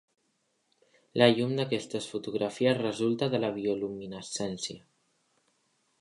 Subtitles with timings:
[1.21, 4.83] La llum d'aquestes fotografies resulta de la bioluminescència.